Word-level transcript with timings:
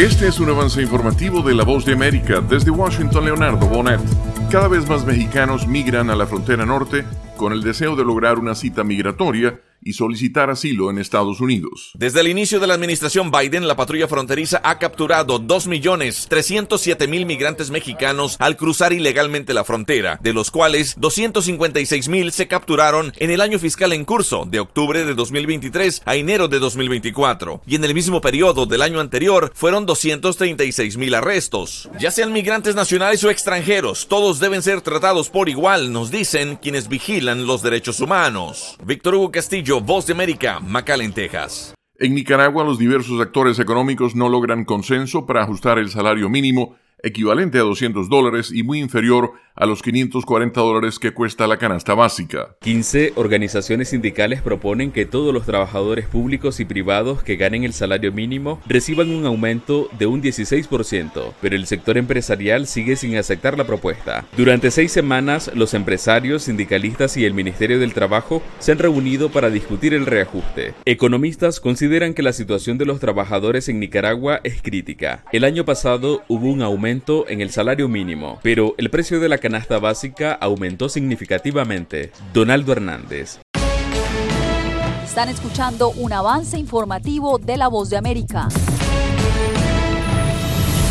Este 0.00 0.28
es 0.28 0.40
un 0.40 0.48
avance 0.48 0.80
informativo 0.80 1.42
de 1.42 1.52
La 1.52 1.62
Voz 1.62 1.84
de 1.84 1.92
América 1.92 2.40
desde 2.40 2.70
Washington, 2.70 3.26
Leonardo 3.26 3.66
Bonet. 3.66 4.00
Cada 4.50 4.66
vez 4.66 4.88
más 4.88 5.04
mexicanos 5.04 5.66
migran 5.66 6.08
a 6.08 6.16
la 6.16 6.26
frontera 6.26 6.64
norte 6.64 7.04
con 7.36 7.52
el 7.52 7.62
deseo 7.62 7.94
de 7.96 8.02
lograr 8.02 8.38
una 8.38 8.54
cita 8.54 8.82
migratoria 8.82 9.60
y 9.82 9.94
solicitar 9.94 10.50
asilo 10.50 10.90
en 10.90 10.98
Estados 10.98 11.40
Unidos. 11.40 11.92
Desde 11.94 12.20
el 12.20 12.28
inicio 12.28 12.60
de 12.60 12.66
la 12.66 12.74
administración 12.74 13.30
Biden, 13.30 13.66
la 13.66 13.76
patrulla 13.76 14.08
fronteriza 14.08 14.60
ha 14.64 14.78
capturado 14.78 15.40
2.307.000 15.40 17.26
migrantes 17.26 17.70
mexicanos 17.70 18.36
al 18.38 18.56
cruzar 18.56 18.92
ilegalmente 18.92 19.54
la 19.54 19.64
frontera, 19.64 20.18
de 20.22 20.32
los 20.32 20.50
cuales 20.50 20.98
256.000 20.98 22.30
se 22.30 22.48
capturaron 22.48 23.12
en 23.16 23.30
el 23.30 23.40
año 23.40 23.58
fiscal 23.58 23.92
en 23.92 24.04
curso, 24.04 24.46
de 24.46 24.60
octubre 24.60 25.04
de 25.04 25.14
2023 25.14 26.02
a 26.04 26.16
enero 26.16 26.48
de 26.48 26.58
2024, 26.58 27.62
y 27.66 27.76
en 27.76 27.84
el 27.84 27.94
mismo 27.94 28.20
periodo 28.20 28.66
del 28.66 28.82
año 28.82 29.00
anterior 29.00 29.50
fueron 29.54 29.86
236.000 29.86 31.16
arrestos. 31.16 31.88
Ya 31.98 32.10
sean 32.10 32.32
migrantes 32.32 32.74
nacionales 32.74 33.24
o 33.24 33.30
extranjeros, 33.30 34.08
todos 34.08 34.40
deben 34.40 34.62
ser 34.62 34.80
tratados 34.80 35.30
por 35.30 35.48
igual, 35.48 35.92
nos 35.92 36.10
dicen 36.10 36.56
quienes 36.56 36.88
vigilan 36.88 37.46
los 37.46 37.62
derechos 37.62 38.00
humanos. 38.00 38.76
Víctor 38.84 39.14
Hugo 39.14 39.30
Castillo 39.30 39.69
Voz 39.78 40.06
de 40.06 40.14
América, 40.14 40.58
McAllen, 40.58 41.12
Texas. 41.12 41.74
En 41.96 42.14
Nicaragua, 42.14 42.64
los 42.64 42.78
diversos 42.78 43.20
actores 43.20 43.60
económicos 43.60 44.16
no 44.16 44.28
logran 44.28 44.64
consenso 44.64 45.26
para 45.26 45.44
ajustar 45.44 45.78
el 45.78 45.90
salario 45.90 46.28
mínimo 46.28 46.74
equivalente 47.02 47.58
a 47.58 47.62
200 47.62 48.08
dólares 48.08 48.50
y 48.54 48.62
muy 48.62 48.80
inferior 48.80 49.32
a 49.54 49.66
los 49.66 49.82
540 49.82 50.58
dólares 50.58 50.98
que 50.98 51.12
cuesta 51.12 51.46
la 51.46 51.58
canasta 51.58 51.94
básica. 51.94 52.56
15 52.62 53.12
organizaciones 53.16 53.90
sindicales 53.90 54.40
proponen 54.40 54.90
que 54.90 55.04
todos 55.04 55.34
los 55.34 55.44
trabajadores 55.44 56.06
públicos 56.06 56.60
y 56.60 56.64
privados 56.64 57.22
que 57.22 57.36
ganen 57.36 57.64
el 57.64 57.74
salario 57.74 58.10
mínimo 58.10 58.60
reciban 58.66 59.10
un 59.10 59.26
aumento 59.26 59.88
de 59.98 60.06
un 60.06 60.22
16%, 60.22 61.34
pero 61.42 61.56
el 61.56 61.66
sector 61.66 61.98
empresarial 61.98 62.66
sigue 62.66 62.96
sin 62.96 63.16
aceptar 63.16 63.58
la 63.58 63.66
propuesta. 63.66 64.24
Durante 64.36 64.70
seis 64.70 64.92
semanas, 64.92 65.50
los 65.54 65.74
empresarios, 65.74 66.44
sindicalistas 66.44 67.16
y 67.16 67.24
el 67.24 67.34
Ministerio 67.34 67.78
del 67.78 67.92
Trabajo 67.92 68.42
se 68.58 68.72
han 68.72 68.78
reunido 68.78 69.30
para 69.30 69.50
discutir 69.50 69.92
el 69.92 70.06
reajuste. 70.06 70.74
Economistas 70.86 71.60
consideran 71.60 72.14
que 72.14 72.22
la 72.22 72.32
situación 72.32 72.78
de 72.78 72.86
los 72.86 73.00
trabajadores 73.00 73.68
en 73.68 73.80
Nicaragua 73.80 74.40
es 74.42 74.62
crítica. 74.62 75.24
El 75.32 75.44
año 75.44 75.64
pasado 75.64 76.22
hubo 76.28 76.50
un 76.50 76.62
aumento 76.90 77.28
en 77.28 77.40
el 77.40 77.50
salario 77.50 77.88
mínimo, 77.88 78.40
pero 78.42 78.74
el 78.76 78.90
precio 78.90 79.20
de 79.20 79.28
la 79.28 79.38
canasta 79.38 79.78
básica 79.78 80.32
aumentó 80.32 80.88
significativamente. 80.88 82.10
Donaldo 82.34 82.72
Hernández. 82.72 83.40
Están 85.04 85.28
escuchando 85.28 85.90
un 85.90 86.12
avance 86.12 86.58
informativo 86.58 87.38
de 87.38 87.56
La 87.56 87.68
Voz 87.68 87.90
de 87.90 87.96
América. 87.96 88.48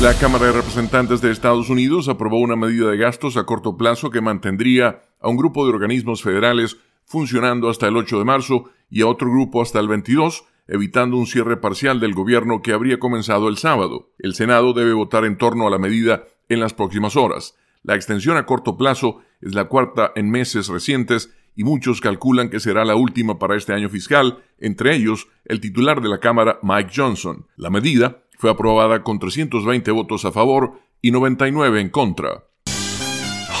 La 0.00 0.14
Cámara 0.14 0.46
de 0.46 0.52
Representantes 0.52 1.20
de 1.20 1.32
Estados 1.32 1.68
Unidos 1.68 2.08
aprobó 2.08 2.38
una 2.38 2.54
medida 2.54 2.90
de 2.90 2.96
gastos 2.96 3.36
a 3.36 3.44
corto 3.44 3.76
plazo 3.76 4.10
que 4.10 4.20
mantendría 4.20 5.02
a 5.20 5.28
un 5.28 5.36
grupo 5.36 5.66
de 5.66 5.72
organismos 5.72 6.22
federales 6.22 6.76
funcionando 7.04 7.68
hasta 7.68 7.88
el 7.88 7.96
8 7.96 8.20
de 8.20 8.24
marzo 8.24 8.64
y 8.88 9.02
a 9.02 9.08
otro 9.08 9.28
grupo 9.28 9.62
hasta 9.62 9.80
el 9.80 9.88
22 9.88 10.44
evitando 10.68 11.16
un 11.16 11.26
cierre 11.26 11.56
parcial 11.56 11.98
del 11.98 12.14
gobierno 12.14 12.62
que 12.62 12.72
habría 12.72 12.98
comenzado 12.98 13.48
el 13.48 13.56
sábado. 13.56 14.12
El 14.18 14.34
Senado 14.34 14.74
debe 14.74 14.92
votar 14.92 15.24
en 15.24 15.38
torno 15.38 15.66
a 15.66 15.70
la 15.70 15.78
medida 15.78 16.24
en 16.48 16.60
las 16.60 16.74
próximas 16.74 17.16
horas. 17.16 17.56
La 17.82 17.94
extensión 17.94 18.36
a 18.36 18.46
corto 18.46 18.76
plazo 18.76 19.20
es 19.40 19.54
la 19.54 19.64
cuarta 19.64 20.12
en 20.14 20.30
meses 20.30 20.68
recientes 20.68 21.34
y 21.56 21.64
muchos 21.64 22.00
calculan 22.00 22.50
que 22.50 22.60
será 22.60 22.84
la 22.84 22.94
última 22.94 23.38
para 23.38 23.56
este 23.56 23.72
año 23.72 23.88
fiscal, 23.88 24.44
entre 24.58 24.94
ellos 24.94 25.28
el 25.44 25.60
titular 25.60 26.00
de 26.00 26.08
la 26.08 26.20
Cámara, 26.20 26.58
Mike 26.62 26.92
Johnson. 26.94 27.46
La 27.56 27.70
medida 27.70 28.24
fue 28.38 28.50
aprobada 28.50 29.02
con 29.02 29.18
320 29.18 29.90
votos 29.90 30.24
a 30.24 30.32
favor 30.32 30.80
y 31.00 31.10
99 31.10 31.80
en 31.80 31.88
contra. 31.88 32.44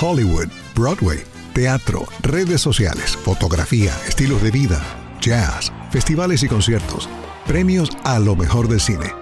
Hollywood, 0.00 0.48
Broadway, 0.76 1.18
teatro, 1.54 2.04
redes 2.22 2.60
sociales, 2.60 3.16
fotografía, 3.16 3.90
estilos 4.06 4.42
de 4.42 4.52
vida 4.52 4.80
jazz, 5.20 5.67
festivales 5.90 6.42
y 6.42 6.48
conciertos, 6.48 7.08
premios 7.46 7.90
a 8.04 8.18
lo 8.18 8.36
mejor 8.36 8.68
del 8.68 8.80
cine. 8.80 9.12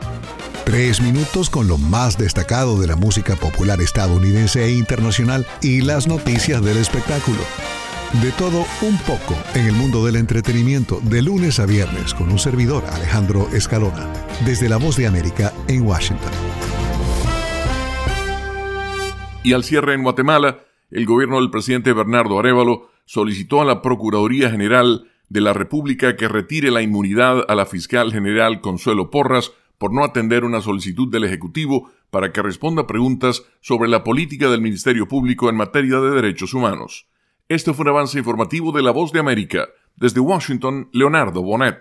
Tres 0.65 1.01
minutos 1.01 1.49
con 1.49 1.69
lo 1.69 1.79
más 1.79 2.19
destacado 2.19 2.81
de 2.81 2.89
la 2.89 2.97
música 2.97 3.37
popular 3.37 3.81
estadounidense 3.81 4.65
e 4.65 4.73
internacional 4.73 5.47
y 5.63 5.83
las 5.83 6.09
noticias 6.09 6.63
del 6.65 6.79
espectáculo. 6.79 7.39
De 8.23 8.33
todo 8.33 8.65
un 8.83 8.99
poco 8.99 9.37
en 9.55 9.67
el 9.67 9.75
mundo 9.75 10.05
del 10.05 10.17
entretenimiento 10.17 11.01
de 11.03 11.23
lunes 11.23 11.61
a 11.61 11.67
viernes 11.67 12.15
con 12.15 12.31
un 12.31 12.39
servidor 12.39 12.85
Alejandro 12.93 13.49
Escalona, 13.53 14.13
desde 14.45 14.69
La 14.69 14.77
Voz 14.77 14.97
de 14.97 15.07
América 15.07 15.53
en 15.69 15.87
Washington. 15.87 16.33
Y 19.45 19.53
al 19.53 19.63
cierre 19.63 19.95
en 19.95 20.03
Guatemala, 20.03 20.65
el 20.91 21.07
gobierno 21.07 21.37
del 21.37 21.51
presidente 21.51 21.93
Bernardo 21.93 22.39
Arevalo 22.41 22.89
solicitó 23.05 23.61
a 23.61 23.65
la 23.65 23.83
Procuraduría 23.83 24.51
General 24.51 25.09
de 25.29 25.41
la 25.41 25.53
República 25.53 26.17
que 26.17 26.29
retire 26.29 26.71
la 26.71 26.83
inmunidad 26.83 27.45
a 27.49 27.55
la 27.55 27.67
fiscal 27.67 28.13
general 28.13 28.61
Consuelo 28.61 29.11
Porras 29.11 29.53
por 29.79 29.93
no 29.93 30.05
atender 30.05 30.45
una 30.45 30.61
solicitud 30.61 31.11
del 31.11 31.25
Ejecutivo 31.25 31.91
para 32.11 32.33
que 32.33 32.43
responda 32.43 32.87
preguntas 32.87 33.45
sobre 33.61 33.89
la 33.89 34.05
política 34.05 34.49
del 34.49 34.63
Ministerio 34.63 35.09
Público 35.09 35.49
en 35.49 35.57
materia 35.57 36.01
de 36.01 36.11
derechos 36.11 36.55
humanos. 36.55 37.09
Este 37.49 37.73
fue 37.73 37.85
un 37.85 37.91
avance 37.91 38.19
informativo 38.19 38.73
de 38.73 38.83
La 38.83 38.91
Voz 38.91 39.13
de 39.13 39.21
América. 39.21 39.69
Desde 39.97 40.21
Washington, 40.21 40.89
Leonardo 40.93 41.43
Bonet. 41.43 41.81